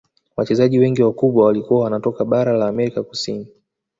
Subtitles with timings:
[0.37, 3.47] Wachezaji wengi wakubwa walikuwa wanatoka bara la amerika kusini